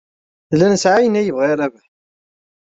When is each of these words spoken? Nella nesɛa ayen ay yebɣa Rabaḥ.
Nella 0.49 0.67
nesɛa 0.67 0.97
ayen 0.99 1.19
ay 1.19 1.25
yebɣa 1.27 1.53
Rabaḥ. 1.59 1.85